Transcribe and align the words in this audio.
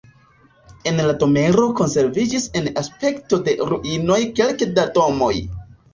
El 0.91 1.01
la 1.09 1.13
domaro 1.23 1.67
konserviĝis 1.81 2.49
en 2.61 2.69
aspekto 2.83 3.39
de 3.49 3.55
ruinoj 3.73 4.19
kelke 4.41 4.73
da 4.79 4.87
domoj. 4.97 5.35